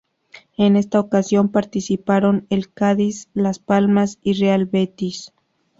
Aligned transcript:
En 0.57 0.77
esta 0.77 0.99
ocasión 0.99 1.49
participaron 1.51 2.47
el 2.49 2.73
Cádiz, 2.73 3.29
Las 3.35 3.59
Palmas 3.59 4.17
y 4.23 4.33
Real 4.33 4.65
Betis. 4.65 5.31